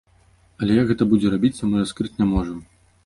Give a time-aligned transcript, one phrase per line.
[0.61, 2.57] Але як гэта будзе рабіцца, мы раскрыць не можам.